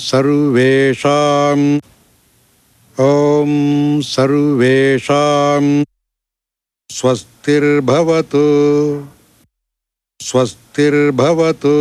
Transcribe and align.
सर्वेषाम्। 0.00 1.80
ॐ 3.00 4.00
सर्वेषां 4.00 5.84
स्वस्तिर्भवतु। 6.90 8.44
स्वस्तिर्भवतु। 10.20 11.74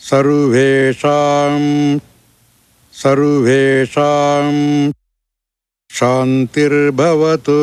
सर्वेषां 0.00 1.60
सर्वेषां 2.92 4.52
शान्तिर्भवतु। 5.90 7.60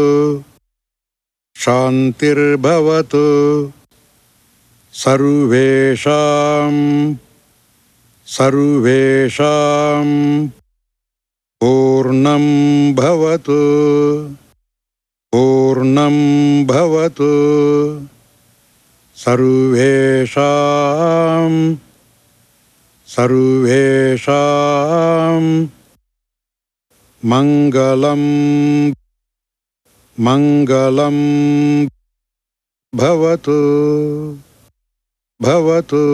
शान्तिर्भवतु। 1.55 3.25
सर्वेषां 4.93 6.71
सर्वेषां 8.31 10.05
पूर्णं 11.61 12.43
भवतु। 12.95 13.55
पूर्णं 15.33 16.17
भवतु। 16.67 17.29
सर्वेषां 19.15 20.45
सर्वेषां 23.07 23.67
मङ्गलं 27.25 28.23
मङ्गलं 30.19 31.17
भवतु। 32.95 33.59
भवतु 35.41 36.05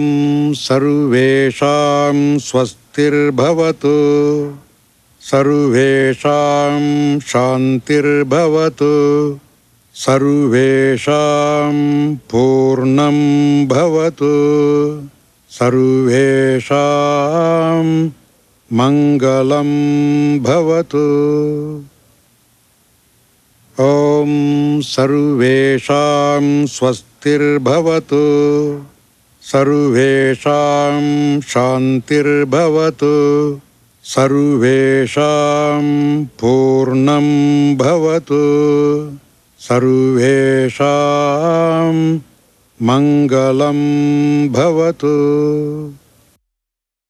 ॐ 0.00 0.52
सर्वेषां 0.52 2.38
स्वस्तिर्भवतु। 2.38 3.92
सर्वेषां 5.20 7.20
शान्तिर्भवतु। 7.20 9.38
सर्वेषां 9.94 12.16
पूर्णं 12.16 13.68
भवतु। 13.68 15.02
सर्वेषां 15.50 18.10
मङ्गलं 18.72 20.42
भवतु। 20.42 21.04
ॐ 23.80 24.80
सर्वेषां 24.80 26.66
स्वस्तिर्भवतु 26.66 28.20
सर्वेषां 29.42 31.40
शान्तिर्भवतु। 31.40 33.60
सर्वेषां 34.04 36.24
पूर्णं 36.24 37.76
भवतु। 37.76 39.10
सर्वेषां 39.58 42.18
मङ्गलं 42.82 43.78
भवतु 44.48 45.14